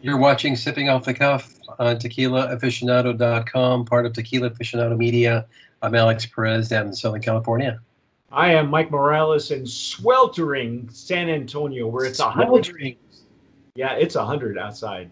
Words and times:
You're 0.00 0.16
watching 0.18 0.54
Sipping 0.54 0.88
Off 0.88 1.04
the 1.04 1.14
Cuff 1.14 1.54
on 1.78 1.96
tequilaaficionado.com, 1.96 3.84
part 3.84 4.06
of 4.06 4.12
Tequila 4.12 4.50
Aficionado 4.50 4.96
Media. 4.96 5.46
I'm 5.82 5.94
Alex 5.94 6.24
Perez 6.26 6.68
down 6.68 6.86
in 6.86 6.92
Southern 6.92 7.20
California. 7.20 7.80
I 8.30 8.52
am 8.54 8.68
Mike 8.70 8.90
Morales 8.90 9.50
in 9.50 9.66
sweltering 9.66 10.88
San 10.90 11.28
Antonio, 11.28 11.88
where 11.88 12.04
it's 12.04 12.20
a 12.20 12.30
hundred. 12.30 12.96
Yeah, 13.74 13.94
it's 13.94 14.14
a 14.16 14.24
hundred 14.24 14.58
outside, 14.58 15.10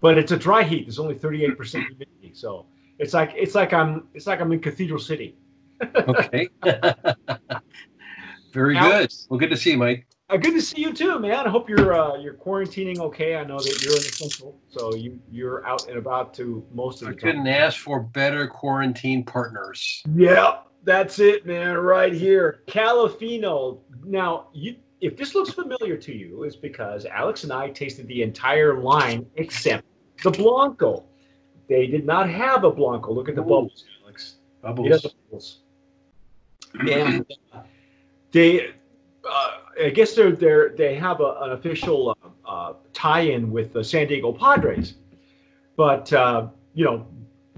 but 0.00 0.16
it's 0.16 0.32
a 0.32 0.36
dry 0.38 0.62
heat. 0.62 0.86
There's 0.86 0.98
only 0.98 1.16
38 1.16 1.58
percent 1.58 1.84
humidity, 1.88 2.32
so 2.32 2.64
it's 2.98 3.12
like 3.12 3.32
it's 3.36 3.54
like 3.54 3.72
I'm 3.72 4.08
it's 4.14 4.26
like 4.26 4.40
I'm 4.40 4.52
in 4.52 4.60
Cathedral 4.60 5.00
City. 5.00 5.36
okay. 5.96 6.48
Very 8.52 8.74
Now- 8.74 8.88
good. 8.88 9.12
Well, 9.28 9.38
good 9.40 9.50
to 9.50 9.56
see 9.56 9.72
you, 9.72 9.78
Mike. 9.78 10.06
Uh, 10.34 10.36
good 10.36 10.54
to 10.54 10.60
see 10.60 10.80
you 10.80 10.92
too, 10.92 11.20
man. 11.20 11.46
I 11.46 11.48
hope 11.48 11.68
you're 11.68 11.94
uh, 11.94 12.16
you're 12.16 12.34
quarantining 12.34 12.98
okay. 12.98 13.36
I 13.36 13.44
know 13.44 13.56
that 13.56 13.82
you're 13.82 13.92
in 13.92 14.02
the 14.02 14.08
central, 14.08 14.58
so 14.68 14.92
you 14.92 15.20
you're 15.30 15.64
out 15.64 15.86
and 15.86 15.96
about 15.96 16.34
to 16.34 16.66
most 16.72 17.02
of 17.02 17.08
I 17.08 17.10
the 17.12 17.16
time. 17.16 17.30
couldn't 17.30 17.46
ask 17.46 17.78
for 17.78 18.00
better 18.00 18.48
quarantine 18.48 19.22
partners. 19.22 20.02
Yeah, 20.12 20.62
that's 20.82 21.20
it, 21.20 21.46
man. 21.46 21.76
Right 21.76 22.12
here, 22.12 22.62
Califino. 22.66 23.78
Now, 24.02 24.48
you, 24.52 24.74
if 25.00 25.16
this 25.16 25.36
looks 25.36 25.52
familiar 25.52 25.96
to 25.98 26.12
you, 26.12 26.42
it's 26.42 26.56
because 26.56 27.06
Alex 27.06 27.44
and 27.44 27.52
I 27.52 27.70
tasted 27.70 28.08
the 28.08 28.22
entire 28.22 28.82
line 28.82 29.26
except 29.36 29.84
the 30.24 30.32
Blanco. 30.32 31.04
They 31.68 31.86
did 31.86 32.04
not 32.04 32.28
have 32.28 32.64
a 32.64 32.72
Blanco. 32.72 33.12
Look 33.12 33.28
at 33.28 33.36
the 33.36 33.40
Ooh. 33.42 33.44
bubbles, 33.44 33.84
Alex. 34.02 34.34
Bubbles. 34.62 35.02
The 35.02 35.12
bubbles. 35.30 35.60
And 36.80 37.24
uh, 37.52 37.60
they, 38.32 38.72
I 39.82 39.90
guess 39.90 40.14
they're 40.14 40.32
they're 40.32 40.70
they 40.70 40.94
have 40.94 41.20
a, 41.20 41.36
an 41.40 41.52
official 41.52 42.16
uh, 42.22 42.48
uh, 42.48 42.72
tie-in 42.92 43.50
with 43.50 43.72
the 43.72 43.82
San 43.82 44.06
Diego 44.06 44.32
Padres, 44.32 44.94
but 45.76 46.12
uh, 46.12 46.48
you 46.74 46.84
know, 46.84 47.06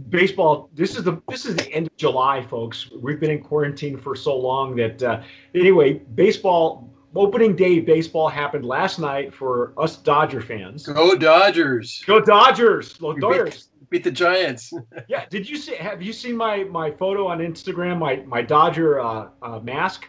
baseball. 0.09 0.71
This 0.75 0.97
is 0.97 1.05
the 1.05 1.21
this 1.29 1.45
is 1.45 1.57
the 1.57 1.71
end 1.73 1.87
of 1.87 1.97
July, 1.97 2.43
folks. 2.43 2.91
We've 2.91 3.21
been 3.21 3.31
in 3.31 3.43
quarantine 3.43 3.99
for 3.99 4.15
so 4.17 4.37
long 4.37 4.77
that 4.77 5.03
uh, 5.03 5.23
anyway, 5.55 5.95
baseball 5.95 6.91
opening 7.17 7.57
day 7.57 7.81
baseball 7.81 8.29
happened 8.29 8.65
last 8.65 8.99
night 8.99 9.33
for 9.33 9.73
us 9.79 9.97
Dodger 9.97 10.41
fans. 10.41 10.87
Go 10.87 11.17
Dodgers. 11.17 12.03
Go 12.07 12.21
Dodgers! 12.21 12.93
Go 12.95 13.15
Dodgers! 13.15 13.69
Beat 13.91 14.05
the 14.05 14.11
Giants. 14.11 14.73
Yeah, 15.09 15.27
did 15.31 15.49
you 15.49 15.57
see? 15.57 15.77
Have 15.77 16.03
you 16.03 16.13
seen 16.13 16.37
my 16.37 16.65
my 16.65 16.91
photo 16.91 17.27
on 17.29 17.39
Instagram? 17.39 17.99
My 17.99 18.17
my 18.27 18.43
Dodger 18.43 19.01
uh, 19.01 19.29
uh, 19.43 19.61
mask, 19.61 20.09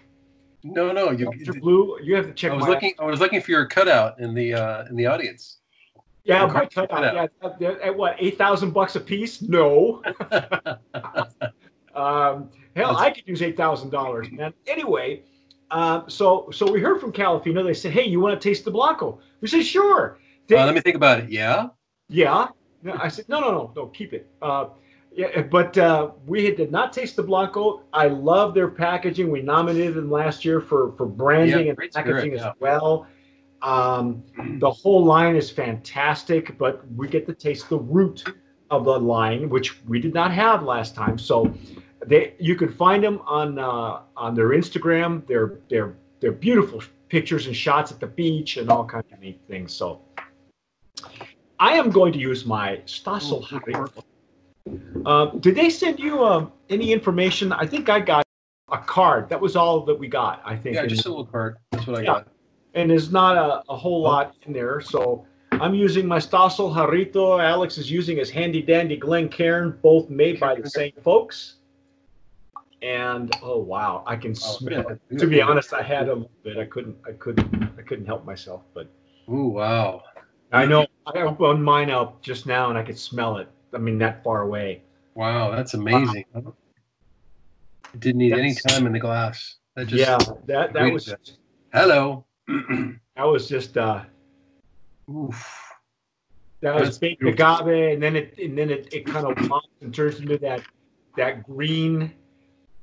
No, 0.63 0.91
no. 0.91 1.11
You, 1.11 1.25
Dodger 1.25 1.59
blue. 1.59 1.97
You 2.01 2.15
have 2.15 2.25
to 2.27 2.33
check. 2.33 2.51
I 2.51 2.55
was 2.55 2.67
looking. 2.67 2.93
I 2.99 3.05
was 3.05 3.19
looking 3.19 3.41
for 3.41 3.51
your 3.51 3.65
cutout 3.67 4.19
in 4.19 4.33
the 4.33 4.53
uh, 4.53 4.85
in 4.85 4.95
the 4.95 5.05
audience. 5.05 5.57
Yeah, 6.23 6.45
my 6.47 6.65
cutout. 6.65 7.13
Yeah, 7.15 7.27
at, 7.41 7.61
at- 7.61 7.81
at 7.81 7.95
what 7.97 8.15
eight 8.19 8.37
thousand 8.37 8.71
bucks 8.71 8.95
a 8.95 8.99
piece? 8.99 9.41
No. 9.41 10.01
Um, 11.95 12.51
hell, 12.75 12.89
That's- 12.93 12.97
I 12.99 13.09
could 13.11 13.27
use 13.27 13.41
eight 13.41 13.57
thousand 13.57 13.89
dollars, 13.89 14.29
man. 14.31 14.53
Anyway, 14.67 15.23
uh, 15.71 16.01
so 16.07 16.49
so 16.51 16.71
we 16.71 16.79
heard 16.79 17.01
from 17.01 17.11
Califino. 17.11 17.63
They 17.63 17.73
said, 17.73 17.91
"Hey, 17.91 18.03
you 18.05 18.19
want 18.19 18.39
to 18.39 18.49
taste 18.49 18.65
the 18.65 18.71
Blanco?" 18.71 19.19
We 19.41 19.47
said, 19.47 19.65
"Sure." 19.65 20.19
They- 20.47 20.57
Uh, 20.57 20.65
let 20.65 20.75
me 20.75 20.81
think 20.81 20.95
about 20.95 21.19
it. 21.19 21.29
Yeah. 21.31 21.69
Yeah. 22.09 22.49
I 22.99 23.07
said, 23.07 23.27
no, 23.27 23.39
no, 23.41 23.51
no, 23.51 23.73
no, 23.75 23.87
keep 23.87 24.13
it. 24.13 24.29
Uh, 24.41 24.67
yeah, 25.17 25.41
but 25.41 25.75
uh, 25.79 26.11
we 26.27 26.53
did 26.53 26.71
not 26.71 26.93
taste 26.93 27.15
the 27.15 27.23
Blanco. 27.23 27.81
I 27.91 28.07
love 28.07 28.53
their 28.53 28.67
packaging. 28.67 29.31
We 29.31 29.41
nominated 29.41 29.95
them 29.95 30.11
last 30.11 30.45
year 30.45 30.61
for, 30.61 30.91
for 30.91 31.07
branding 31.07 31.65
Yeah, 31.65 31.73
and 31.73 31.91
packaging 31.91 32.37
spirit, 32.37 32.39
as 32.39 32.53
well. 32.59 33.07
Um, 33.63 34.23
the 34.59 34.69
whole 34.69 35.03
line 35.03 35.35
is 35.35 35.49
fantastic, 35.49 36.55
but 36.59 36.83
we 36.95 37.07
get 37.07 37.25
to 37.25 37.33
taste 37.33 37.67
the 37.67 37.79
root 37.79 38.23
of 38.69 38.85
the 38.85 38.99
line, 38.99 39.49
which 39.49 39.83
we 39.85 39.99
did 39.99 40.13
not 40.13 40.31
have 40.31 40.61
last 40.61 40.93
time. 40.93 41.17
So 41.17 41.51
they, 42.05 42.35
you 42.39 42.55
can 42.55 42.71
find 42.71 43.03
them 43.03 43.19
on 43.25 43.57
uh, 43.57 44.01
on 44.15 44.35
their 44.35 44.49
Instagram. 44.49 45.25
They're 45.25 45.61
they're 45.67 45.95
they're 46.19 46.31
beautiful 46.31 46.83
pictures 47.09 47.47
and 47.47 47.55
shots 47.55 47.91
at 47.91 47.99
the 47.99 48.05
beach 48.05 48.57
and 48.57 48.69
all 48.69 48.85
kinds 48.85 49.11
of 49.11 49.19
neat 49.19 49.41
things. 49.47 49.73
So 49.73 50.01
I 51.59 51.73
am 51.73 51.89
going 51.89 52.13
to 52.13 52.19
use 52.19 52.45
my 52.45 52.81
Stossel 52.85 53.43
Harry. 53.49 53.73
Uh, 55.05 55.25
did 55.39 55.55
they 55.55 55.69
send 55.69 55.99
you 55.99 56.23
um, 56.25 56.51
any 56.69 56.91
information? 56.91 57.51
I 57.53 57.65
think 57.65 57.89
I 57.89 57.99
got 57.99 58.25
a 58.71 58.77
card. 58.77 59.29
That 59.29 59.39
was 59.39 59.55
all 59.55 59.85
that 59.85 59.95
we 59.97 60.07
got. 60.07 60.41
I 60.45 60.55
think. 60.55 60.75
Yeah, 60.75 60.85
just 60.85 61.05
a 61.05 61.09
little 61.09 61.25
card. 61.25 61.57
That's 61.71 61.87
what 61.87 61.97
I 61.97 62.01
Yeah. 62.01 62.05
got. 62.05 62.27
and 62.73 62.89
there's 62.91 63.11
not 63.11 63.37
a, 63.37 63.63
a 63.71 63.75
whole 63.75 64.01
lot 64.01 64.35
in 64.45 64.53
there. 64.53 64.81
So 64.81 65.25
I'm 65.51 65.73
using 65.73 66.05
my 66.07 66.17
Stossel 66.19 66.73
Jarrito. 66.75 67.41
Alex 67.43 67.77
is 67.77 67.89
using 67.89 68.17
his 68.17 68.29
handy 68.29 68.61
dandy 68.61 68.97
Glencairn, 68.97 69.79
both 69.81 70.09
made 70.09 70.39
by 70.39 70.55
the 70.55 70.69
same 70.69 70.91
folks. 71.01 71.55
And 72.83 73.33
oh 73.41 73.57
wow, 73.57 74.03
I 74.05 74.15
can 74.15 74.31
Oh, 74.31 74.57
smell 74.57 74.83
yeah. 74.89 74.95
it. 75.09 75.19
To 75.19 75.25
be 75.27 75.41
honest, 75.41 75.73
I 75.73 75.81
had 75.81 76.03
a 76.09 76.13
little 76.13 76.31
bit. 76.43 76.57
I 76.57 76.65
couldn't. 76.65 76.95
I 77.07 77.13
couldn't. 77.13 77.71
I 77.77 77.81
couldn't 77.81 78.05
help 78.05 78.23
myself. 78.25 78.61
But 78.75 78.87
Ooh, 79.29 79.47
wow. 79.47 80.03
I 80.51 80.65
know 80.65 80.85
I 81.07 81.21
opened 81.21 81.63
mine 81.63 81.89
up 81.89 82.21
just 82.21 82.45
now, 82.45 82.69
and 82.69 82.77
I 82.77 82.83
could 82.83 82.97
smell 82.99 83.37
it. 83.37 83.49
I 83.73 83.77
mean, 83.77 83.97
that 83.99 84.23
far 84.23 84.41
away. 84.41 84.81
Wow, 85.15 85.51
that's 85.51 85.73
amazing. 85.73 86.25
It 86.35 87.99
didn't 87.99 88.19
need 88.19 88.33
any 88.33 88.53
time 88.53 88.85
in 88.85 88.93
the 88.93 88.99
glass. 88.99 89.55
That 89.75 89.87
just 89.87 89.99
yeah, 89.99 90.17
that 90.45 90.73
that 90.73 90.91
was 90.91 91.13
hello. 91.73 92.25
that 92.47 93.23
was 93.23 93.47
just 93.47 93.77
uh 93.77 94.03
Oof. 95.09 95.73
that 96.61 96.73
was 96.73 96.83
That's 96.83 96.97
baked 96.97 97.21
beautiful. 97.21 97.63
agave, 97.63 97.93
and 97.93 98.03
then 98.03 98.15
it 98.15 98.37
and 98.37 98.57
then 98.57 98.69
it, 98.69 98.93
it 98.93 99.05
kind 99.05 99.25
of 99.25 99.35
pops 99.47 99.67
and 99.81 99.93
turns 99.93 100.19
into 100.19 100.37
that 100.39 100.61
that 101.15 101.43
green. 101.43 102.13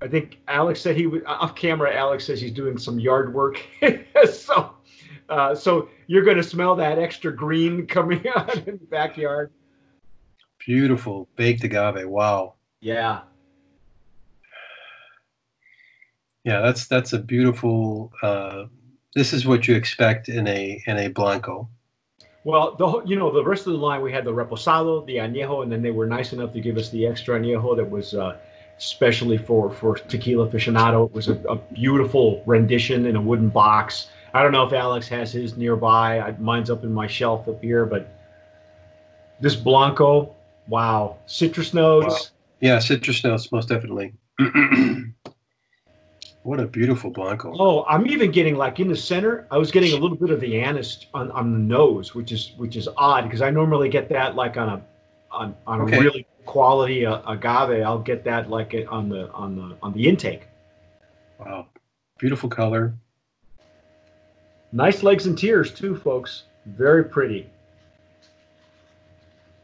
I 0.01 0.09
think 0.09 0.41
Alex 0.49 0.81
said 0.81 0.97
he 0.97 1.07
was 1.07 1.23
off 1.27 1.55
camera. 1.55 1.95
Alex 1.95 2.27
says 2.27 2.41
he's 2.41 2.53
doing 2.53 2.79
some 2.79 2.99
yard 2.99 3.33
work, 3.33 3.61
so 4.31 4.75
uh, 5.29 5.55
so 5.55 5.89
you're 6.07 6.25
going 6.25 6.37
to 6.37 6.43
smell 6.43 6.77
that 6.77 6.99
extra 6.99 7.35
green 7.35 7.87
coming 7.87 8.25
out 8.37 8.55
in 8.69 8.79
the 8.79 8.87
backyard. 8.91 9.51
Beautiful 10.67 11.29
baked 11.37 11.65
agave. 11.65 12.09
Wow. 12.09 12.55
Yeah, 12.81 13.21
Yeah, 16.45 16.61
that's 16.61 16.87
that's 16.87 17.15
a 17.15 17.19
beautiful. 17.19 18.13
Uh, 18.23 18.67
this 19.15 19.33
is 19.33 19.47
what 19.47 19.67
you 19.67 19.75
expect 19.75 20.29
in 20.29 20.47
a 20.47 20.83
in 20.87 20.99
a 20.99 21.09
blanco. 21.09 21.69
Well, 22.45 22.77
the 22.77 23.03
you 23.05 23.17
know 23.17 23.33
the 23.33 23.43
rest 23.43 23.67
of 23.67 23.73
the 23.73 23.79
line 23.79 24.03
we 24.03 24.13
had 24.13 24.27
the 24.27 24.33
reposado, 24.33 25.07
the 25.07 25.17
añejo, 25.17 25.63
and 25.63 25.73
then 25.73 25.81
they 25.81 25.91
were 25.91 26.07
nice 26.07 26.35
enough 26.35 26.53
to 26.53 26.61
give 26.61 26.77
us 26.77 26.91
the 26.91 27.07
extra 27.07 27.41
añejo 27.41 27.75
that 27.77 27.89
was 27.89 28.13
uh, 28.13 28.37
specially 28.77 29.39
for 29.39 29.71
for 29.71 29.97
tequila 29.97 30.47
aficionado. 30.47 31.07
It 31.07 31.15
was 31.15 31.29
a, 31.29 31.37
a 31.49 31.57
beautiful 31.57 32.43
rendition 32.45 33.07
in 33.07 33.17
a 33.17 33.23
wooden 33.23 33.49
box. 33.49 34.09
I 34.35 34.43
don't 34.43 34.53
know 34.53 34.67
if 34.67 34.73
Alex 34.75 35.09
has 35.09 35.33
his 35.33 35.57
nearby. 35.57 36.21
I, 36.21 36.33
mine's 36.33 36.69
up 36.69 36.85
in 36.85 36.93
my 36.93 37.07
shelf 37.07 37.49
up 37.49 37.63
here, 37.63 37.87
but 37.87 38.11
this 39.41 39.57
blanco, 39.57 40.35
wow, 40.69 41.17
citrus 41.27 41.75
notes. 41.75 42.07
Wow. 42.07 42.21
Yeah, 42.61 42.79
citrus 42.79 43.23
notes 43.25 43.51
most 43.53 43.69
definitely. 43.69 44.15
what 46.43 46.61
a 46.61 46.67
beautiful 46.67 47.11
blanco. 47.11 47.55
Oh, 47.59 47.85
I'm 47.89 48.07
even 48.07 48.31
getting 48.31 48.57
like 48.57 48.81
in 48.81 48.89
the 48.89 48.97
center. 48.97 49.47
I 49.51 49.59
was 49.59 49.71
getting 49.71 49.93
a 49.93 49.97
little 49.97 50.17
bit 50.17 50.31
of 50.31 50.41
the 50.41 50.61
anise 50.61 51.07
on, 51.15 51.31
on 51.33 51.53
the 51.53 51.59
nose, 51.59 52.15
which 52.15 52.33
is 52.33 52.53
which 52.57 52.77
is 52.77 52.89
odd 52.97 53.25
because 53.25 53.43
I 53.43 53.51
normally 53.51 53.89
get 53.89 54.09
that 54.11 54.35
like 54.35 54.57
on 54.57 54.69
a 54.69 54.83
on, 55.31 55.57
on 55.67 55.81
Okay. 55.83 55.97
a 55.97 56.01
really 56.01 56.27
quality 56.47 57.05
uh, 57.07 57.21
agave. 57.31 57.83
I'll 57.85 57.99
get 57.99 58.25
that 58.25 58.51
like 58.51 58.75
on 58.89 59.09
the 59.09 59.31
on 59.33 59.57
the 59.57 59.77
on 59.83 59.93
the 59.93 60.07
intake. 60.07 60.47
Wow, 61.39 61.67
beautiful 62.19 62.49
color. 62.49 62.95
Nice 64.73 65.03
legs 65.03 65.27
and 65.27 65.39
tears 65.39 65.73
too, 65.73 65.97
folks. 65.97 66.45
Very 66.67 67.05
pretty. 67.05 67.49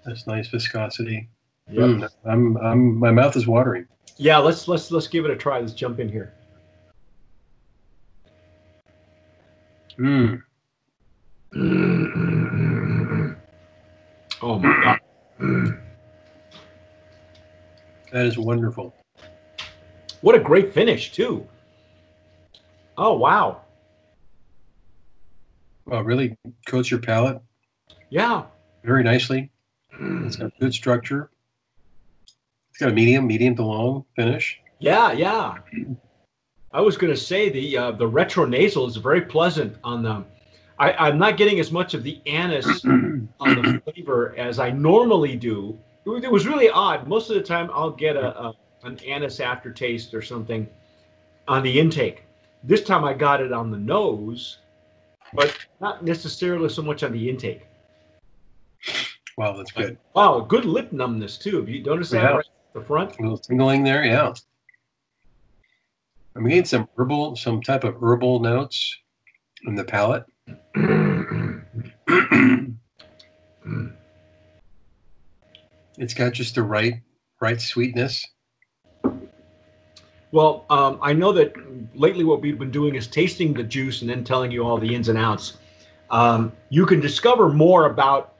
That's 0.05 0.27
nice 0.27 0.49
viscosity. 0.49 1.29
Yep. 1.71 1.85
Mm, 1.89 2.09
I'm 2.25 2.57
I'm 2.59 2.99
my 2.99 3.11
mouth 3.11 3.37
is 3.37 3.47
watering. 3.47 3.87
Yeah, 4.17 4.39
let's 4.39 4.67
let's 4.69 4.91
let's 4.91 5.07
give 5.07 5.25
it 5.25 5.31
a 5.31 5.37
try. 5.37 5.61
Let's 5.61 5.73
jump 5.73 6.01
in 6.01 6.09
here. 6.09 6.33
Mm. 9.99 10.43
Oh 14.43 14.59
my 14.59 14.99
god. 15.39 15.79
That 18.11 18.25
is 18.25 18.39
wonderful. 18.39 18.95
What 20.23 20.35
a 20.35 20.39
great 20.39 20.73
finish 20.73 21.13
too. 21.13 21.47
Oh 22.97 23.19
wow. 23.19 23.61
Well, 25.85 26.03
really 26.03 26.39
coats 26.67 26.91
your 26.91 27.01
palate 27.01 27.43
Yeah. 28.09 28.45
very 28.83 29.03
nicely. 29.03 29.51
It's 30.01 30.37
got 30.37 30.59
good 30.59 30.73
structure. 30.73 31.31
It's 32.71 32.79
got 32.79 32.91
a 32.91 32.93
medium, 32.93 33.27
medium 33.27 33.55
to 33.57 33.65
long 33.65 34.05
finish. 34.17 34.59
Yeah, 34.79 35.13
yeah. 35.13 35.55
I 36.73 36.81
was 36.81 36.97
going 36.97 37.13
to 37.13 37.19
say 37.19 37.51
the 37.51 37.77
uh, 37.77 37.91
the 37.93 38.07
retro 38.07 38.45
nasal 38.45 38.87
is 38.87 38.97
very 38.97 39.23
pleasant 39.23 39.77
on 39.85 40.03
the. 40.03 40.25
I, 40.79 40.93
I'm 40.93 41.19
not 41.19 41.37
getting 41.37 41.61
as 41.61 41.71
much 41.71 41.93
of 41.93 42.03
the 42.03 42.21
anise 42.27 42.85
on 42.85 43.29
the 43.41 43.83
flavor 43.85 44.35
as 44.39 44.59
I 44.59 44.71
normally 44.71 45.37
do. 45.37 45.79
It 46.07 46.09
was, 46.09 46.25
it 46.25 46.33
was 46.33 46.47
really 46.47 46.71
odd. 46.71 47.07
Most 47.07 47.29
of 47.29 47.37
the 47.37 47.43
time, 47.43 47.71
I'll 47.75 47.91
get 47.91 48.17
a, 48.17 48.39
a 48.41 48.55
an 48.83 48.99
anise 49.07 49.41
aftertaste 49.41 50.15
or 50.15 50.23
something 50.23 50.67
on 51.47 51.63
the 51.63 51.79
intake. 51.79 52.25
This 52.65 52.83
time, 52.83 53.05
I 53.05 53.13
got 53.13 53.43
it 53.43 53.53
on 53.53 53.71
the 53.71 53.77
nose, 53.77 54.59
but 55.35 55.55
not 55.81 56.03
necessarily 56.03 56.71
so 56.71 56.81
much 56.81 57.03
on 57.03 57.13
the 57.13 57.29
intake. 57.29 57.67
Wow, 59.41 59.57
that's 59.57 59.73
good. 59.73 59.97
Wow, 60.15 60.41
good 60.41 60.67
lip 60.67 60.93
numbness 60.93 61.39
too. 61.39 61.57
Have 61.61 61.69
you 61.71 61.83
noticed 61.83 62.11
that 62.11 62.23
Yeah. 62.23 62.37
right 62.37 62.45
the 62.75 62.83
front? 62.83 63.19
A 63.19 63.23
little 63.23 63.39
tingling 63.39 63.83
there, 63.83 64.05
yeah. 64.05 64.35
I'm 66.37 66.47
getting 66.47 66.67
some 66.67 66.87
herbal, 66.95 67.37
some 67.37 67.63
type 67.63 67.85
of 67.85 67.95
herbal 68.03 68.41
notes 68.41 68.95
in 69.65 69.77
the 69.77 69.85
palate. 69.85 70.27
it's 75.97 76.13
got 76.13 76.35
just 76.35 76.55
the 76.55 76.63
right, 76.63 77.01
right 77.41 77.63
sweetness. 77.63 78.23
Well, 80.33 80.67
um, 80.69 80.99
I 81.01 81.15
know 81.15 81.33
that 81.33 81.55
lately 81.95 82.25
what 82.25 82.43
we've 82.43 82.59
been 82.59 82.71
doing 82.71 82.95
is 82.95 83.07
tasting 83.07 83.55
the 83.55 83.65
juice 83.65 84.03
and 84.03 84.11
then 84.11 84.23
telling 84.23 84.51
you 84.51 84.67
all 84.67 84.77
the 84.77 84.95
ins 84.95 85.09
and 85.09 85.17
outs. 85.17 85.57
Um, 86.11 86.53
you 86.69 86.85
can 86.85 87.01
discover 87.01 87.49
more 87.49 87.87
about 87.87 88.35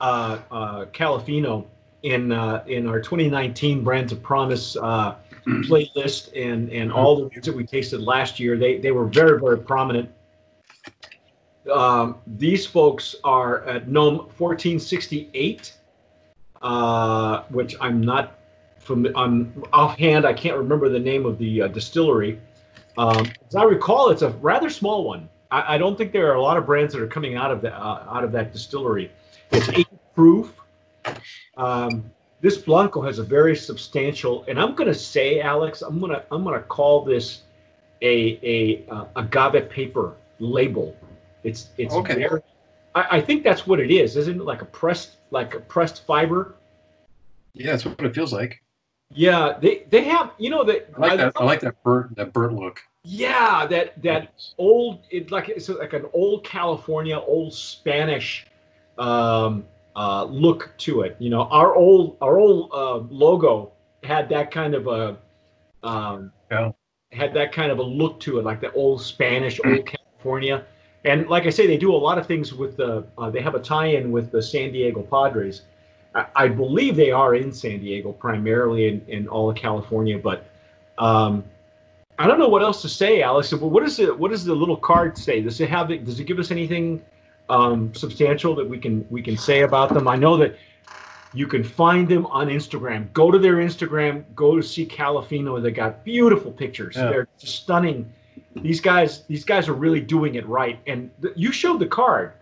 uh, 0.00 0.38
uh, 0.50 0.84
Califino 0.86 1.66
in 2.02 2.32
uh, 2.32 2.64
in 2.66 2.86
our 2.86 3.00
2019 3.00 3.82
Brands 3.82 4.12
of 4.12 4.22
Promise 4.22 4.76
uh, 4.76 5.16
playlist 5.46 6.30
and 6.36 6.70
and 6.70 6.92
all 6.92 7.16
the 7.16 7.22
ones 7.22 7.44
that 7.46 7.54
we 7.54 7.64
tasted 7.64 8.00
last 8.00 8.38
year. 8.38 8.56
They 8.56 8.78
they 8.78 8.92
were 8.92 9.06
very 9.06 9.40
very 9.40 9.58
prominent. 9.58 10.10
Um, 11.72 12.18
these 12.26 12.66
folks 12.66 13.16
are 13.24 13.64
at 13.64 13.88
NOM 13.88 14.16
1468, 14.36 15.72
uh, 16.60 17.42
which 17.48 17.74
I'm 17.80 18.02
not 18.02 18.38
from 18.84 19.06
on 19.14 19.64
offhand, 19.72 20.26
I 20.26 20.34
can't 20.34 20.56
remember 20.56 20.88
the 20.88 21.00
name 21.00 21.24
of 21.26 21.38
the 21.38 21.62
uh, 21.62 21.68
distillery. 21.68 22.38
Um, 22.98 23.26
as 23.48 23.56
I 23.56 23.64
recall, 23.64 24.10
it's 24.10 24.22
a 24.22 24.30
rather 24.30 24.70
small 24.70 25.04
one. 25.04 25.28
I, 25.50 25.74
I, 25.74 25.78
don't 25.78 25.98
think 25.98 26.12
there 26.12 26.30
are 26.30 26.34
a 26.34 26.42
lot 26.42 26.56
of 26.56 26.66
brands 26.66 26.92
that 26.94 27.02
are 27.02 27.08
coming 27.08 27.34
out 27.34 27.50
of 27.50 27.62
the 27.62 27.74
uh, 27.74 28.06
out 28.08 28.22
of 28.22 28.32
that 28.32 28.52
distillery. 28.52 29.10
It's 29.52 29.68
eight 29.70 29.88
proof. 30.14 30.54
Um, 31.56 32.10
this 32.40 32.58
Blanco 32.58 33.00
has 33.02 33.18
a 33.18 33.22
very 33.22 33.56
substantial, 33.56 34.44
and 34.48 34.60
I'm 34.60 34.74
going 34.74 34.88
to 34.88 34.94
say, 34.98 35.40
Alex, 35.40 35.82
I'm 35.82 35.98
going 35.98 36.12
to 36.12 36.24
I'm 36.30 36.44
going 36.44 36.58
to 36.58 36.66
call 36.66 37.04
this 37.04 37.42
a 38.02 38.38
a 38.42 38.84
uh, 38.92 39.06
agave 39.16 39.70
paper 39.70 40.14
label. 40.38 40.96
It's 41.42 41.70
it's 41.78 41.94
Okay. 41.94 42.14
very. 42.14 42.40
I, 42.94 43.18
I 43.18 43.20
think 43.20 43.44
that's 43.44 43.66
what 43.66 43.80
it 43.80 43.90
is, 43.90 44.16
isn't 44.16 44.40
it? 44.40 44.44
Like 44.44 44.62
a 44.62 44.66
pressed 44.66 45.16
like 45.30 45.54
a 45.54 45.60
pressed 45.60 46.04
fiber. 46.06 46.54
Yeah, 47.54 47.72
that's 47.72 47.84
what 47.84 48.00
it 48.00 48.14
feels 48.14 48.32
like. 48.32 48.62
Yeah, 49.10 49.56
they 49.60 49.84
they 49.90 50.04
have 50.04 50.32
you 50.38 50.50
know 50.50 50.64
that 50.64 50.90
I 50.96 51.00
like 51.00 51.16
that. 51.18 51.32
I 51.36 51.44
like 51.44 51.60
that 51.60 51.82
burnt, 51.82 52.16
that 52.16 52.32
burnt 52.32 52.54
look. 52.56 52.80
Yeah, 53.04 53.66
that 53.66 54.02
that 54.02 54.32
old 54.58 55.00
it 55.10 55.30
like 55.30 55.48
it's 55.48 55.68
like 55.68 55.92
an 55.92 56.06
old 56.12 56.44
California, 56.44 57.18
old 57.18 57.52
Spanish 57.54 58.46
um, 58.98 59.64
uh, 59.96 60.24
look 60.24 60.72
to 60.78 61.02
it. 61.02 61.16
You 61.18 61.30
know, 61.30 61.42
our 61.44 61.74
old 61.74 62.16
our 62.20 62.38
old 62.38 62.70
uh, 62.72 62.98
logo 63.14 63.72
had 64.02 64.28
that 64.28 64.50
kind 64.50 64.74
of 64.74 64.86
a 64.86 65.16
um, 65.86 66.32
Yeah. 66.50 66.72
had 67.12 67.34
that 67.34 67.52
kind 67.52 67.70
of 67.70 67.78
a 67.78 67.82
look 67.82 68.20
to 68.20 68.38
it, 68.38 68.44
like 68.44 68.60
the 68.60 68.72
old 68.72 69.00
Spanish, 69.02 69.60
old 69.64 69.86
California. 69.86 70.64
And 71.04 71.28
like 71.28 71.46
I 71.46 71.50
say, 71.50 71.66
they 71.66 71.76
do 71.76 71.94
a 71.94 71.96
lot 71.96 72.16
of 72.18 72.26
things 72.26 72.54
with 72.54 72.76
the. 72.76 73.04
Uh, 73.18 73.30
they 73.30 73.42
have 73.42 73.54
a 73.54 73.60
tie-in 73.60 74.10
with 74.10 74.30
the 74.32 74.42
San 74.42 74.72
Diego 74.72 75.02
Padres. 75.02 75.62
I, 76.14 76.26
I 76.34 76.48
believe 76.48 76.96
they 76.96 77.10
are 77.10 77.34
in 77.34 77.52
San 77.52 77.80
Diego 77.80 78.12
primarily 78.12 78.88
in, 78.88 79.04
in 79.08 79.28
all 79.28 79.50
of 79.50 79.56
California, 79.56 80.18
but 80.18 80.50
um, 80.98 81.44
I 82.18 82.26
don't 82.26 82.38
know 82.38 82.48
what 82.48 82.62
else 82.62 82.80
to 82.82 82.88
say, 82.88 83.20
Alex. 83.22 83.50
But 83.50 83.66
what 83.66 83.82
is 83.82 83.98
it? 83.98 84.18
What 84.18 84.30
does 84.30 84.44
the 84.44 84.54
little 84.54 84.76
card 84.76 85.18
say? 85.18 85.40
Does 85.42 85.60
it 85.60 85.68
have? 85.68 85.88
Does 85.88 86.20
it 86.20 86.24
give 86.24 86.38
us 86.38 86.50
anything 86.50 87.02
um, 87.48 87.94
substantial 87.94 88.54
that 88.56 88.68
we 88.68 88.78
can 88.78 89.06
we 89.10 89.22
can 89.22 89.36
say 89.36 89.62
about 89.62 89.92
them? 89.92 90.08
I 90.08 90.16
know 90.16 90.36
that 90.36 90.56
you 91.34 91.46
can 91.46 91.64
find 91.64 92.08
them 92.08 92.26
on 92.26 92.48
Instagram. 92.48 93.12
Go 93.12 93.30
to 93.30 93.38
their 93.38 93.56
Instagram. 93.56 94.24
Go 94.34 94.56
to 94.56 94.62
see 94.62 94.86
Califino. 94.86 95.60
They 95.60 95.72
got 95.72 96.04
beautiful 96.04 96.52
pictures. 96.52 96.94
Yeah. 96.96 97.10
They're 97.10 97.28
just 97.38 97.56
stunning. 97.62 98.10
These 98.56 98.80
guys, 98.80 99.24
these 99.26 99.44
guys 99.44 99.68
are 99.68 99.74
really 99.74 100.00
doing 100.00 100.36
it 100.36 100.46
right. 100.46 100.78
And 100.86 101.10
th- 101.20 101.34
you 101.36 101.50
showed 101.50 101.80
the 101.80 101.86
card, 101.86 102.34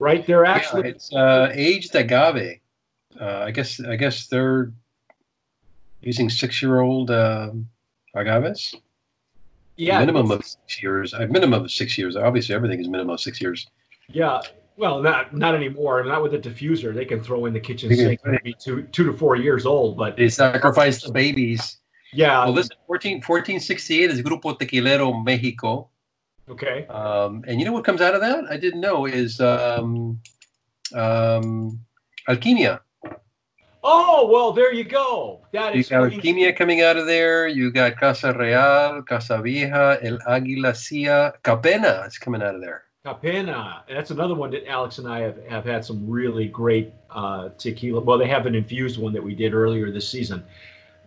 right? 0.00 0.26
They're 0.26 0.44
actually 0.44 0.82
yeah, 0.82 0.88
it's 0.88 1.14
uh, 1.14 1.52
aged 1.54 1.94
agave. 1.94 2.58
Uh, 3.20 3.44
I 3.46 3.52
guess 3.52 3.80
I 3.80 3.94
guess 3.94 4.26
they're 4.26 4.72
using 6.00 6.28
six-year-old 6.28 7.12
uh, 7.12 7.52
agaves. 8.16 8.74
yeah, 9.76 10.00
minimum 10.00 10.32
of 10.32 10.44
six 10.44 10.82
years. 10.82 11.12
A 11.14 11.28
minimum 11.28 11.62
of 11.64 11.70
six 11.70 11.96
years. 11.96 12.16
Obviously, 12.16 12.54
everything 12.54 12.80
is 12.80 12.88
minimum 12.88 13.14
of 13.14 13.20
six 13.20 13.40
years. 13.40 13.68
Yeah, 14.08 14.40
well, 14.76 15.00
not 15.02 15.34
not 15.34 15.54
anymore. 15.54 16.02
Not 16.04 16.22
with 16.22 16.32
the 16.32 16.38
diffuser. 16.38 16.94
They 16.94 17.04
can 17.04 17.22
throw 17.22 17.46
in 17.46 17.52
the 17.52 17.60
kitchen 17.60 17.94
sink. 17.94 18.20
Maybe 18.24 18.54
two 18.58 18.82
two 18.92 19.04
to 19.04 19.12
four 19.16 19.36
years 19.36 19.66
old, 19.66 19.96
but 19.96 20.16
They 20.16 20.28
sacrifice 20.28 21.02
the 21.02 21.12
babies. 21.12 21.78
yeah. 22.12 22.44
Well, 22.44 22.52
listen, 22.52 22.76
14, 22.86 23.16
1468 23.18 24.10
is 24.10 24.22
Grupo 24.22 24.58
Tequilero 24.58 25.24
Mexico. 25.24 25.88
okay. 26.48 26.86
Um, 26.88 27.42
and 27.48 27.58
you 27.58 27.64
know 27.64 27.72
what 27.72 27.84
comes 27.84 28.00
out 28.00 28.14
of 28.14 28.20
that? 28.20 28.44
I 28.50 28.56
didn't 28.56 28.80
know 28.80 29.06
is 29.06 29.40
um, 29.40 30.20
um, 30.94 31.80
Alquimia. 32.28 32.80
Oh 33.86 34.28
well, 34.32 34.52
there 34.52 34.72
you 34.72 34.84
go. 34.84 35.42
That 35.52 35.74
You 35.74 35.84
got 35.84 36.04
explains. 36.04 36.14
Alquimia 36.22 36.56
coming 36.56 36.80
out 36.80 36.96
of 36.96 37.06
there. 37.06 37.46
You 37.48 37.70
got 37.70 37.96
Casa 37.98 38.32
Real, 38.32 39.02
Casa 39.02 39.40
Vieja, 39.42 39.98
El 40.02 40.18
Águila 40.20 40.74
Cia, 40.74 41.32
Capena 41.42 42.06
is 42.06 42.16
coming 42.18 42.42
out 42.42 42.54
of 42.54 42.60
there. 42.62 42.84
Capena. 43.04 43.82
That's 43.88 44.10
another 44.10 44.34
one 44.34 44.50
that 44.52 44.66
Alex 44.66 44.98
and 44.98 45.06
I 45.06 45.20
have, 45.20 45.44
have 45.46 45.64
had 45.64 45.84
some 45.84 46.08
really 46.08 46.48
great 46.48 46.92
uh, 47.10 47.50
tequila. 47.58 48.00
Well, 48.00 48.16
they 48.18 48.28
have 48.28 48.46
an 48.46 48.54
infused 48.54 48.98
one 48.98 49.12
that 49.12 49.22
we 49.22 49.34
did 49.34 49.52
earlier 49.52 49.90
this 49.90 50.08
season. 50.08 50.42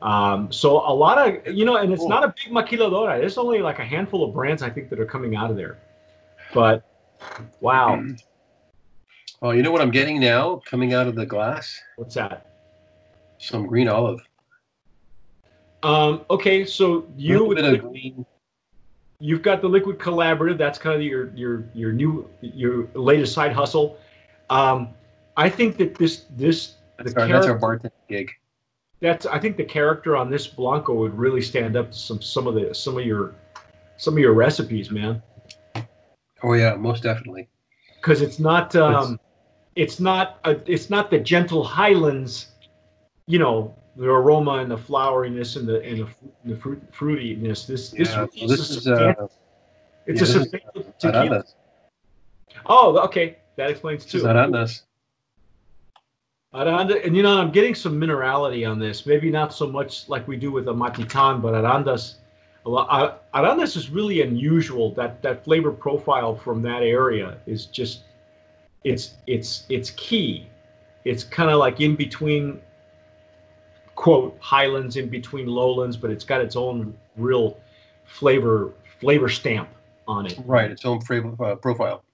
Um, 0.03 0.51
so 0.51 0.77
a 0.88 0.94
lot 0.94 1.17
of 1.17 1.47
you 1.55 1.65
know, 1.65 1.77
and 1.77 1.91
it's 1.91 2.01
Cool. 2.01 2.09
not 2.09 2.23
a 2.23 2.27
big 2.27 2.53
maquiladora. 2.53 3.19
There's 3.19 3.38
only 3.39 3.61
like 3.63 3.79
a 3.79 3.85
handful 3.85 4.23
of 4.23 4.33
brands 4.33 4.61
I 4.61 4.69
think 4.69 4.89
that 4.91 4.99
are 4.99 5.07
coming 5.07 5.35
out 5.35 5.49
of 5.49 5.57
there. 5.57 5.79
But 6.53 6.83
wow, 7.61 8.03
Oh, 9.41 9.51
you 9.51 9.62
know 9.62 9.72
what 9.72 9.81
I'm 9.81 9.91
getting 9.91 10.19
now 10.19 10.62
coming 10.65 10.93
out 10.93 11.07
of 11.07 11.15
the 11.15 11.25
glass? 11.25 11.79
what's 11.98 12.15
that? 12.15 12.45
Some 13.39 13.67
green 13.67 13.88
olive. 13.88 14.19
Um, 15.83 16.22
okay, 16.31 16.65
so 16.65 17.07
you 17.15 17.33
Little 17.33 17.48
with 17.50 17.57
bit 17.57 17.74
of 17.74 17.81
green. 17.81 18.25
You've 19.19 19.41
got 19.41 19.62
the 19.62 19.67
liquid 19.67 19.97
collaborative 19.97 20.57
that's 20.57 20.77
kind 20.77 20.95
of 20.95 21.01
your 21.01 21.31
your 21.36 21.63
your 21.74 21.91
new 21.91 22.29
your 22.41 22.88
latest 22.93 23.33
side 23.33 23.51
hustle 23.51 23.97
um 24.50 24.89
i 25.38 25.50
think 25.50 25.77
that 25.77 25.95
this 25.95 26.25
this 26.36 26.75
That's 26.97 27.13
the 27.13 27.21
our, 27.21 27.27
that's 27.27 27.47
our 27.47 27.57
character- 27.59 27.91
gig. 28.07 28.31
that's 29.01 29.25
i 29.25 29.39
think 29.39 29.57
the 29.57 29.63
character 29.63 30.15
on 30.15 30.29
this 30.29 30.45
blanco 30.45 30.93
would 30.93 31.17
really 31.17 31.41
stand 31.41 31.75
up 31.75 31.91
to 31.91 31.97
some 31.97 32.21
some 32.21 32.45
of 32.47 32.53
the 32.55 32.74
some 32.75 32.97
of 32.97 33.05
your 33.05 33.33
some 33.97 34.13
of 34.13 34.19
your 34.19 34.33
recipes 34.33 34.91
man 34.91 35.21
Oh 36.43 36.53
yeah, 36.53 36.75
most 36.75 37.01
definitely. 37.01 37.50
because 37.95 38.21
it's 38.21 38.38
not 38.38 38.75
um 38.75 39.19
it's 39.75 40.00
not 40.00 40.38
a, 40.45 40.51
it's 40.71 40.91
not 40.91 41.09
the 41.09 41.17
gentle 41.19 41.63
highlands 41.63 42.50
you 43.25 43.39
know 43.39 43.74
the 43.98 44.06
aroma 44.10 44.54
and 44.60 44.72
the 44.72 44.77
floweriness 44.77 45.58
and 45.58 45.68
the 45.68 45.82
and 45.84 46.01
the, 46.01 46.06
fru- 46.08 46.32
the 46.46 46.56
fruit 46.56 46.92
fruitiness 46.92 47.66
this 47.68 47.89
this, 47.89 48.10
Yeah, 48.10 48.20
well, 48.20 48.30
is 48.36 48.50
this 48.51 48.70
a 48.70 48.80
is 48.80 48.86
substan- 48.86 49.22
uh, 49.22 49.27
it's 50.06 50.22
yeah, 50.22 50.27
a 50.27 50.32
substantial 50.32 50.94
tequila. 51.00 51.44
Oh 52.66 52.98
okay 53.00 53.38
that 53.56 53.70
explains 53.70 54.06
too 54.06 54.22
Arandas. 54.22 54.84
Aranda, 56.54 57.04
and 57.04 57.16
you 57.16 57.24
know, 57.24 57.38
I'm 57.38 57.51
getting 57.51 57.75
some 57.75 58.00
minerality 58.00 58.70
on 58.70 58.80
this. 58.80 59.06
Maybe 59.06 59.30
not 59.30 59.54
so 59.54 59.68
much 59.68 60.08
like 60.08 60.27
we 60.27 60.38
do 60.38 60.51
with 60.51 60.68
a 60.70 60.74
matitan, 60.74 61.42
but 61.42 61.54
Arandas, 61.54 62.16
a 62.66 62.70
Ar- 62.70 63.20
Arandas 63.36 63.75
is 63.75 63.89
really 63.89 64.22
unusual. 64.22 64.94
That 64.94 65.22
that 65.24 65.44
flavor 65.44 65.72
profile 65.72 66.36
from 66.36 66.62
that 66.63 66.84
area 66.84 67.39
is 67.46 67.66
just, 67.66 68.04
it's 68.86 69.16
it's 69.27 69.66
it's 69.70 69.92
key. 69.92 70.48
It's 71.04 71.24
kind 71.24 71.50
of 71.51 71.60
like 71.60 71.82
in 71.82 71.96
between, 71.96 72.60
quote 73.98 74.38
highlands, 74.39 74.96
in 74.96 75.10
between 75.10 75.48
lowlands, 75.48 75.98
but 75.98 76.12
it's 76.12 76.24
got 76.24 76.39
its 76.39 76.56
own 76.56 76.96
real 77.18 77.60
flavor 78.06 78.72
flavor 79.01 79.27
stamp 79.27 79.68
on 80.08 80.27
it. 80.27 80.39
Right, 80.46 80.72
its 80.72 80.86
own 80.86 81.01
flavor, 81.01 81.36
uh, 81.44 81.56
profile. 81.56 82.06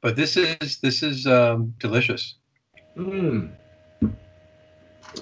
But 0.00 0.16
this 0.16 0.36
is 0.36 0.78
this 0.78 1.02
is 1.04 1.26
um, 1.26 1.74
delicious. 1.78 2.36
Mm. 2.96 3.52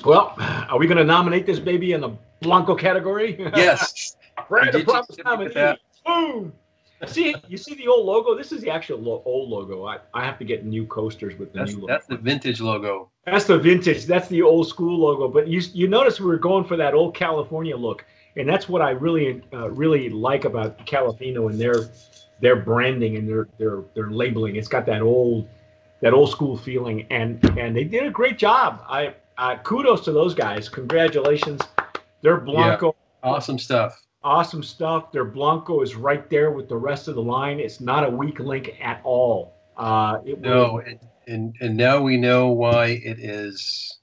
Well, 0.05 0.35
are 0.39 0.79
we 0.79 0.87
going 0.87 0.99
to 0.99 1.05
nominate 1.05 1.47
this 1.47 1.59
baby 1.59 1.93
in 1.93 2.01
the 2.01 2.17
Blanco 2.41 2.75
category? 2.75 3.37
Yes. 3.55 4.17
Brand 4.49 4.73
Did 4.73 4.75
of 4.75 4.81
you 4.81 4.87
promise 4.87 5.53
nominee. 5.53 5.79
Boom. 6.07 6.53
See, 7.07 7.35
you 7.49 7.57
see 7.57 7.75
the 7.75 7.89
old 7.89 8.07
logo. 8.07 8.37
This 8.37 8.53
is 8.53 8.61
the 8.61 8.71
actual 8.71 8.99
lo- 8.99 9.23
old 9.25 9.51
logo. 9.51 9.87
I, 9.87 9.99
I 10.15 10.25
have 10.25 10.39
to 10.39 10.45
get 10.45 10.65
new 10.65 10.87
coasters 10.87 11.39
with 11.39 11.53
the 11.53 11.61
That's 11.61 11.73
new 11.73 11.81
logo. 11.83 11.93
that's 11.93 12.07
the 12.07 12.17
vintage 12.17 12.61
logo. 12.61 13.11
That's 13.25 13.45
the 13.45 13.59
vintage. 13.59 14.07
That's 14.07 14.29
the 14.29 14.43
old 14.43 14.69
school 14.69 14.99
logo. 14.99 15.29
But 15.29 15.49
you 15.49 15.61
you 15.73 15.89
notice 15.89 16.21
we 16.21 16.27
were 16.27 16.39
going 16.39 16.65
for 16.65 16.77
that 16.77 16.95
old 16.95 17.15
California 17.15 17.77
look, 17.77 18.05
and 18.37 18.49
that's 18.49 18.69
what 18.69 18.83
I 18.83 18.91
really 18.91 19.43
uh, 19.53 19.71
really 19.71 20.09
like 20.09 20.45
about 20.45 20.87
Califino 20.87 21.51
and 21.51 21.61
their 21.61 21.89
their 22.41 22.57
branding 22.57 23.17
and 23.17 23.29
their 23.29 23.49
their 23.59 23.83
their 23.95 24.11
labeling. 24.11 24.57
It's 24.57 24.69
got 24.69 24.87
that 24.87 25.03
old 25.03 25.49
that 26.01 26.13
old 26.13 26.31
school 26.31 26.57
feeling, 26.57 27.07
and 27.11 27.43
and 27.59 27.77
they 27.77 27.85
did 27.85 28.05
a 28.05 28.11
great 28.11 28.39
job. 28.39 28.85
I 28.89 29.15
uh, 29.39 29.57
kudos 29.59 30.05
to 30.05 30.13
those 30.13 30.35
guys. 30.35 30.69
Congratulations. 30.69 31.61
Their 32.23 32.39
Blanco, 32.39 32.95
Awesome 33.23 33.59
stuff. 33.59 34.01
Awesome 34.25 34.63
stuff. 34.63 35.13
Their 35.13 35.25
Blanco 35.25 35.81
is 35.83 35.95
right 35.97 36.29
there 36.31 36.51
with 36.51 36.69
the 36.69 36.77
rest 36.77 37.09
of 37.09 37.15
the 37.15 37.23
line. 37.23 37.61
It's 37.61 37.81
not 37.81 38.05
a 38.05 38.11
weak 38.11 38.39
link 38.41 38.77
at 38.81 39.01
all. 39.05 39.55
Uh, 39.77 40.19
it 40.25 40.41
No, 40.41 40.75
was- 40.75 40.85
and, 40.87 41.01
and 41.27 41.55
and 41.61 41.77
now 41.77 42.01
we 42.01 42.17
know 42.17 42.49
why 42.49 42.87
it 43.05 43.19
is. 43.21 43.99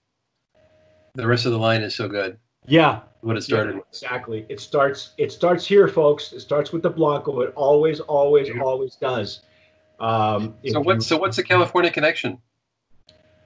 The 1.15 1.27
rest 1.27 1.45
of 1.45 1.51
the 1.51 1.59
line 1.59 1.81
is 1.81 1.95
so 1.95 2.07
good. 2.07 2.37
yeah, 2.67 3.01
What 3.21 3.35
it 3.35 3.41
started 3.41 3.71
Yeah, 3.71 3.77
with. 3.79 3.87
exactly. 3.89 4.45
It 4.47 4.59
starts. 4.59 5.13
It 5.17 5.31
starts 5.31 5.65
here, 5.65 5.87
folks. 5.87 6.31
It 6.33 6.39
starts 6.41 6.71
with 6.71 6.83
the 6.83 6.89
Blanco. 6.89 7.41
It 7.41 7.51
always, 7.55 7.99
always, 7.99 8.47
Yeah. 8.47 8.61
always 8.61 8.95
does. 8.95 9.41
Um, 9.99 10.55
So 10.65 10.79
you- 10.79 10.81
what's 10.81 11.07
so 11.07 11.17
what's 11.17 11.35
the 11.35 11.43
California 11.43 11.91
connection? 11.91 12.37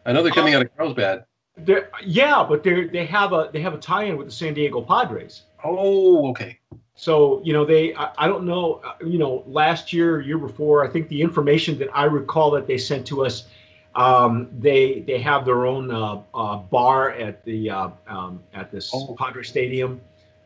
I 0.06 0.12
know 0.12 0.22
they're 0.22 0.32
coming 0.34 0.54
out 0.54 0.62
of 0.62 0.76
Carlsbad. 0.78 1.24
they're- 1.58 1.90
yeah, 2.06 2.46
but 2.48 2.64
they 2.64 2.86
they 2.88 3.06
have 3.06 3.32
a 3.34 3.50
they 3.54 3.62
have 3.62 3.74
a 3.74 3.78
tie-in 3.78 4.18
with 4.18 4.28
the 4.28 4.34
San 4.34 4.54
Diego 4.54 4.82
Padres. 4.82 5.44
Oh, 5.64 6.30
okay. 6.32 6.60
So 6.96 7.42
you 7.44 7.54
know 7.54 7.66
they 7.66 7.96
I, 7.96 8.12
I 8.18 8.28
don't 8.28 8.46
know 8.46 8.82
uh, 8.86 8.94
you 9.06 9.18
know 9.18 9.44
last 9.48 9.92
year 9.94 10.22
year 10.22 10.38
before 10.38 10.86
I 10.86 10.90
think 10.90 11.08
the 11.10 11.22
information 11.22 11.78
that 11.80 11.90
I 11.94 12.06
recall 12.06 12.52
that 12.52 12.68
they 12.68 12.78
sent 12.78 13.06
to 13.08 13.26
us 13.26 13.46
um, 13.96 14.50
they 14.60 15.02
they 15.02 15.20
have 15.20 15.46
their 15.46 15.66
own 15.66 15.92
uh, 15.92 16.22
uh, 16.34 16.58
bar 16.58 17.12
at 17.12 17.44
the 17.46 17.70
uh, 17.70 17.90
um, 18.08 18.42
at 18.54 18.72
this 18.72 18.92
Oh. 18.94 19.16
Padre 19.18 19.44
Stadium, 19.44 20.02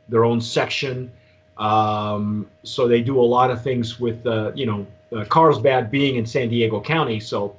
their 0.10 0.26
own 0.26 0.42
section. 0.42 1.12
Um, 1.58 2.48
so 2.64 2.88
they 2.88 3.02
do 3.02 3.20
a 3.20 3.24
lot 3.24 3.50
of 3.50 3.64
things 3.64 4.00
with 4.00 4.26
uh, 4.28 4.52
you 4.54 4.66
know 4.66 4.86
uh, 5.16 5.26
Carlsbad 5.26 5.90
being 5.90 6.16
in 6.18 6.26
San 6.26 6.50
Diego 6.50 6.82
County, 6.82 7.20
so 7.20 7.56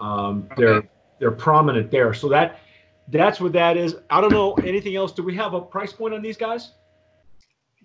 um, 0.00 0.48
they're 0.56 0.82
they're 1.18 1.30
prominent 1.30 1.90
there. 1.90 2.12
So 2.12 2.28
that 2.28 2.60
that's 3.08 3.40
what 3.40 3.52
that 3.52 3.76
is. 3.76 3.96
I 4.10 4.20
don't 4.20 4.32
know 4.32 4.54
anything 4.54 4.96
else. 4.96 5.12
Do 5.12 5.22
we 5.22 5.34
have 5.36 5.54
a 5.54 5.60
price 5.60 5.92
point 5.92 6.14
on 6.14 6.22
these 6.22 6.36
guys? 6.36 6.72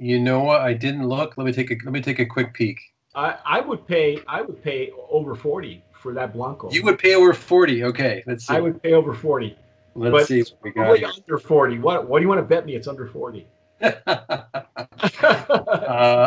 You 0.02 0.18
know 0.20 0.40
what? 0.42 0.62
I 0.62 0.74
didn't 0.74 1.08
look. 1.08 1.38
Let 1.38 1.46
me 1.46 1.52
take 1.52 1.70
a 1.72 1.76
let 1.84 1.92
me 1.94 2.02
take 2.02 2.20
a 2.20 2.26
quick 2.26 2.54
peek. 2.54 2.80
I, 3.16 3.38
I 3.46 3.60
would 3.60 3.86
pay 3.86 4.20
I 4.28 4.42
would 4.42 4.64
pay 4.64 4.92
over 5.10 5.36
forty 5.36 5.84
for 5.92 6.14
that 6.14 6.32
Blanco. 6.34 6.72
You 6.72 6.84
would 6.84 6.98
pay 6.98 7.16
over 7.16 7.34
forty. 7.34 7.84
Okay, 7.84 8.24
let's 8.26 8.48
see. 8.48 8.54
I 8.54 8.62
would 8.62 8.82
pay 8.82 8.94
over 8.94 9.14
forty. 9.14 9.58
let's 9.96 10.12
but 10.14 10.28
see 10.28 10.40
it's 10.40 10.52
what 10.52 10.64
we 10.64 11.00
got. 11.02 11.18
under 11.18 11.38
forty. 11.38 11.80
What 11.80 12.08
what 12.08 12.20
do 12.20 12.24
you 12.24 12.30
want 12.30 12.40
to 12.40 12.46
bet 12.46 12.66
me? 12.66 12.76
It's 12.76 12.88
under 12.88 13.08
forty. 13.08 13.46
uh, 13.82 13.94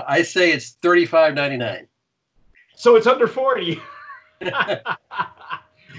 I 0.07 0.23
say 0.23 0.53
it's 0.53 0.73
thirty-five 0.83 1.35
ninety-nine. 1.35 1.87
so 2.75 2.97
it's 2.97 3.07
under 3.07 3.27
forty. 3.27 3.81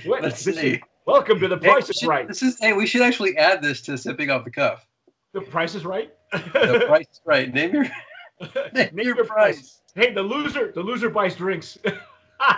What- 0.06 0.22
Let's 0.22 0.44
this 0.44 0.56
is- 0.58 0.62
see. 0.62 0.82
welcome 1.06 1.40
to 1.40 1.48
the 1.48 1.56
Hey, 1.58 1.70
Price 1.70 1.88
we 1.88 1.92
is 1.92 1.98
should- 1.98 2.10
Right. 2.10 2.28
This 2.28 2.42
is 2.44 2.58
hey, 2.60 2.74
we 2.74 2.86
should 2.86 3.02
actually 3.04 3.38
add 3.38 3.62
this 3.62 3.80
to 3.84 3.98
sipping 3.98 4.30
off 4.32 4.44
the 4.44 4.52
cuff. 4.52 4.86
The 5.34 5.42
Price 5.42 5.76
is 5.76 5.86
Right. 5.86 6.12
The 6.34 6.84
price 6.88 7.08
is 7.12 7.22
right. 7.26 7.54
Name 7.54 7.74
your 7.74 7.84
name 8.74 8.74
Name 8.74 8.90
your 8.96 9.16
your 9.16 9.26
price. 9.26 9.56
price. 9.56 9.82
Hey, 9.96 10.14
the 10.14 10.22
loser 10.22 10.72
the 10.72 10.82
loser 10.82 11.10
buys 11.10 11.36
drinks. 11.36 11.78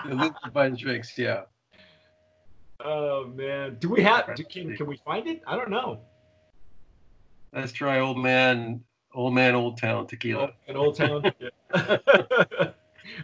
The 0.07 0.15
loser 0.15 0.33
buys 0.51 0.77
drinks. 0.79 1.15
Yeah. 1.17 1.41
oh 2.83 3.27
man, 3.27 3.77
do 3.79 3.89
we 3.89 4.01
have? 4.01 4.33
Do, 4.35 4.43
can 4.43 4.75
can 4.75 4.87
we 4.87 4.97
find 4.97 5.27
it? 5.27 5.41
I 5.45 5.55
don't 5.55 5.69
know. 5.69 5.99
Let's 7.53 7.71
try 7.71 7.99
old 7.99 8.17
man, 8.17 8.81
old 9.13 9.35
man, 9.35 9.53
old 9.53 9.77
town 9.77 10.07
tequila. 10.07 10.53
An 10.67 10.75
Old 10.75 10.95
Town. 10.97 11.31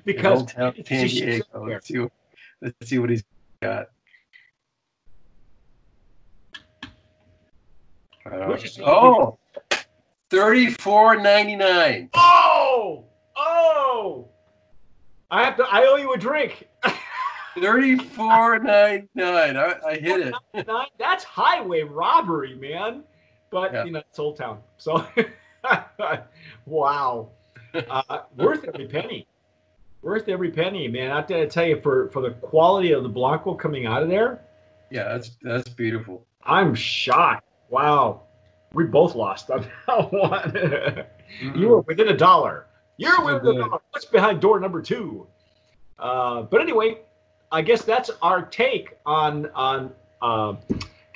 Because 0.06 0.40
old 0.40 0.50
town 0.50 0.76
San 0.86 1.08
Diego. 1.08 1.66
Let's 1.68 1.88
see. 1.88 1.98
What, 2.00 2.12
let's 2.62 2.90
see 2.90 3.00
what 3.00 3.10
he's 3.10 3.24
got. 3.64 3.88
Uh, 8.24 8.46
What'd 8.46 8.64
you 8.64 8.70
say? 8.70 8.84
oh, 8.86 9.40
thirty-four 10.32 11.22
ninety-nine. 11.22 12.10
Oh, 12.16 13.04
oh! 13.36 14.28
I 15.30 15.44
have 15.44 15.58
to. 15.58 15.64
I 15.64 15.86
owe 15.86 15.98
you 15.98 16.14
a 16.14 16.18
drink. 16.18 16.68
Thirty-four 17.60 18.60
ninety-nine. 18.60 19.58
I, 19.58 19.76
I 19.88 19.96
hit 19.96 20.32
it. 20.56 20.68
That's 20.98 21.24
highway 21.24 21.82
robbery, 21.84 22.56
man. 22.56 23.04
But 23.52 23.74
Yeah. 23.74 23.84
you 23.86 23.92
know, 23.92 24.00
it's 24.10 24.18
Old 24.20 24.38
Town. 24.38 24.60
So, 24.78 25.06
wow, 26.66 27.30
uh, 27.90 28.20
worth 28.38 28.64
every 28.64 28.88
penny. 28.88 29.28
Worth 30.02 30.30
every 30.30 30.50
penny, 30.52 30.88
man. 30.88 31.12
I 31.12 31.18
have 31.18 31.28
got 31.28 31.38
to 31.38 31.48
tell 31.48 31.66
you, 31.66 31.80
for 31.82 32.10
for 32.10 32.22
the 32.22 32.32
quality 32.32 32.94
of 32.94 33.04
the 33.04 33.10
Blanco 33.10 33.54
coming 33.54 33.86
out 33.86 34.02
of 34.02 34.10
there, 34.10 34.42
Yeah, 34.90 35.04
that's 35.10 35.32
that's 35.42 35.70
beautiful. 35.70 36.26
I'm 36.44 36.74
shocked. 36.74 37.48
Wow, 37.70 38.24
we 38.74 38.86
both 38.86 39.16
lost 39.16 39.50
on 39.50 39.62
that 39.88 40.12
one. 40.12 41.60
you 41.60 41.68
were 41.68 41.82
within 41.82 42.10
a 42.10 42.18
dollar. 42.18 42.68
You're 42.98 43.16
So 43.16 43.34
within 43.34 43.58
a 43.58 43.60
dollar. 43.60 43.82
What's 43.92 44.06
behind 44.06 44.42
door 44.42 44.60
number 44.60 44.82
two? 44.82 45.28
Uh, 46.00 46.44
but 46.44 46.62
anyway, 46.62 47.00
I 47.52 47.62
guess 47.62 47.84
that's 47.84 48.10
our 48.22 48.44
take 48.44 48.98
on 49.06 49.48
on 49.54 49.92
uh, 50.22 50.56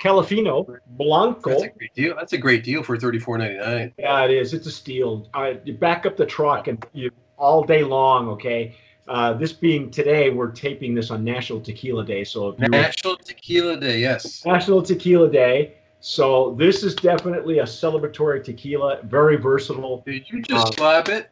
Califino 0.00 0.78
Blanco. 0.90 1.50
That's 1.50 1.62
a 1.64 1.68
great 1.68 1.94
deal. 1.94 2.14
That's 2.16 2.32
a 2.32 2.38
great 2.38 2.64
deal 2.64 2.82
for 2.82 2.96
thirty-four 2.96 3.38
ninety-nine. 3.38 3.94
Yeah, 3.98 4.24
it 4.24 4.30
is. 4.30 4.54
It's 4.54 4.66
a 4.66 4.70
steal. 4.70 5.28
You 5.64 5.74
back 5.74 6.06
up 6.06 6.16
the 6.16 6.26
truck 6.26 6.68
and 6.68 6.84
you 6.92 7.10
all 7.38 7.62
day 7.64 7.82
long. 7.82 8.28
Okay. 8.28 8.76
Uh, 9.08 9.32
this 9.34 9.52
being 9.52 9.88
today, 9.88 10.30
we're 10.30 10.50
taping 10.50 10.92
this 10.92 11.12
on 11.12 11.22
National 11.22 11.60
Tequila 11.60 12.04
Day. 12.04 12.24
So 12.24 12.56
National 12.58 13.16
Tequila 13.16 13.78
Day. 13.78 14.00
Yes. 14.00 14.44
National 14.44 14.82
Tequila 14.82 15.30
Day. 15.30 15.74
So 16.08 16.54
this 16.56 16.84
is 16.84 16.94
definitely 16.94 17.58
a 17.58 17.64
celebratory 17.64 18.44
tequila. 18.44 19.00
Very 19.02 19.34
versatile. 19.34 20.04
Did 20.06 20.30
you 20.30 20.40
just 20.40 20.68
Uh, 20.68 20.70
slap 20.70 21.08
it? 21.08 21.28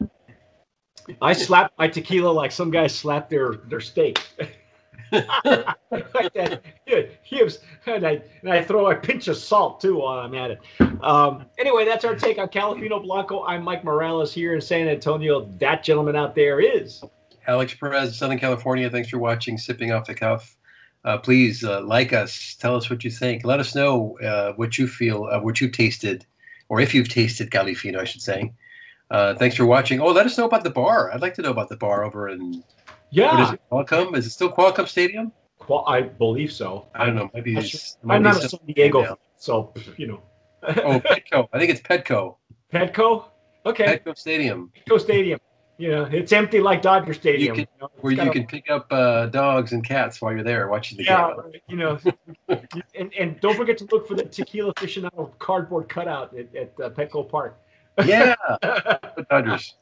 I 1.22 1.32
slap 1.32 1.72
my 1.78 1.86
tequila 1.86 2.30
like 2.30 2.50
some 2.50 2.72
guys 2.72 2.92
slap 2.92 3.30
their 3.30 3.52
their 3.68 3.78
steak. 3.78 4.18
like 5.12 6.32
that. 6.34 6.60
Yes. 6.86 7.58
And 7.86 8.04
I 8.04 8.20
and 8.42 8.50
I 8.52 8.64
throw 8.64 8.90
a 8.90 8.96
pinch 8.96 9.28
of 9.28 9.36
salt 9.36 9.80
too 9.80 9.98
while 9.98 10.18
I'm 10.18 10.34
at 10.34 10.50
it. 10.50 10.58
Um, 11.04 11.44
anyway, 11.56 11.84
that's 11.84 12.04
our 12.04 12.16
take 12.16 12.38
on 12.38 12.48
Califino 12.48 13.00
Blanco. 13.00 13.44
I'm 13.44 13.62
Mike 13.62 13.84
Morales 13.84 14.34
here 14.34 14.56
in 14.56 14.60
San 14.60 14.88
Antonio. 14.88 15.48
That 15.60 15.84
gentleman 15.84 16.16
out 16.16 16.34
there 16.34 16.58
is. 16.58 17.00
Alex 17.46 17.74
Perez, 17.74 18.18
Southern 18.18 18.40
California. 18.40 18.90
Thanks 18.90 19.08
for 19.08 19.18
watching 19.18 19.56
Sipping 19.56 19.92
Off 19.92 20.04
the 20.04 20.14
Cuff. 20.16 20.56
Uh, 21.04 21.18
please 21.18 21.62
uh, 21.64 21.82
like 21.82 22.12
us. 22.12 22.56
Tell 22.58 22.74
us 22.76 22.88
what 22.88 23.04
you 23.04 23.10
think. 23.10 23.44
Let 23.44 23.60
us 23.60 23.74
know 23.74 24.18
uh, 24.20 24.52
what 24.54 24.78
you 24.78 24.86
feel, 24.88 25.24
uh, 25.30 25.40
what 25.40 25.60
you 25.60 25.68
tasted, 25.68 26.24
or 26.68 26.80
if 26.80 26.94
you've 26.94 27.08
tasted 27.08 27.50
Califino, 27.50 27.98
I 28.00 28.04
should 28.04 28.22
say. 28.22 28.52
Uh, 29.10 29.34
thanks 29.34 29.54
for 29.54 29.66
watching. 29.66 30.00
Oh, 30.00 30.06
let 30.12 30.24
us 30.24 30.38
know 30.38 30.46
about 30.46 30.64
the 30.64 30.70
bar. 30.70 31.12
I'd 31.12 31.20
like 31.20 31.34
to 31.34 31.42
know 31.42 31.50
about 31.50 31.68
the 31.68 31.76
bar 31.76 32.04
over 32.04 32.28
in 32.30 32.64
Yeah, 33.10 33.32
what 33.34 33.40
is 33.42 33.52
it? 33.52 33.60
Qualcomm? 33.70 34.16
Is 34.16 34.26
it 34.26 34.30
still 34.30 34.50
Qualcomm 34.50 34.88
Stadium? 34.88 35.30
I 35.86 36.02
believe 36.02 36.52
so. 36.52 36.88
I 36.94 37.06
don't 37.06 37.16
know. 37.16 37.30
Maybe 37.32 37.56
I 37.56 37.60
it's, 37.60 37.68
should- 37.68 37.80
it 37.80 38.04
might 38.04 38.16
I'm 38.16 38.22
not 38.22 38.42
a 38.42 38.48
San 38.48 38.60
Diego, 38.66 39.04
fan, 39.04 39.16
so 39.36 39.72
you 39.96 40.06
know. 40.06 40.22
Oh, 40.66 41.00
Petco. 41.00 41.48
I 41.52 41.58
think 41.58 41.70
it's 41.70 41.80
Petco. 41.80 42.36
Petco. 42.72 43.26
Okay, 43.66 43.98
Petco 43.98 44.16
Stadium, 44.16 44.70
Petco 44.86 45.00
Stadium. 45.00 45.38
You 45.76 45.90
know, 45.90 46.04
it's 46.04 46.32
empty 46.32 46.60
like 46.60 46.82
Dodger 46.82 47.14
Stadium. 47.14 47.56
can- 47.56 47.66
know, 47.80 47.90
where 48.00 48.12
you 48.12 48.30
can 48.30 48.46
pick 48.46 48.70
up 48.70 48.86
uh, 48.92 49.26
dogs 49.26 49.72
and 49.72 49.84
cats 49.84 50.20
while 50.20 50.32
you're 50.32 50.44
there 50.44 50.68
watching 50.68 50.98
the 50.98 51.04
yeah, 51.04 51.32
game. 51.50 51.60
you 51.68 51.76
know, 51.76 51.98
and, 52.94 53.12
and 53.18 53.40
don't 53.40 53.56
forget 53.56 53.76
to 53.78 53.86
look 53.90 54.06
for 54.06 54.14
the 54.14 54.24
tequila 54.24 54.72
aficionado 54.74 55.36
cardboard 55.40 55.88
cutout 55.88 56.36
at, 56.38 56.54
at 56.54 56.72
uh, 56.80 56.90
Petco 56.90 57.28
Park. 57.28 57.58
Yeah, 58.04 58.34
Dodgers. 59.30 59.74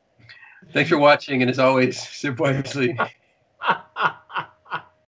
Thanks 0.73 0.89
for 0.89 0.99
watching, 0.99 1.43
and 1.43 1.51
as 1.51 1.59
always, 1.59 2.01
sip 2.09 2.39
wisely. 2.41 2.99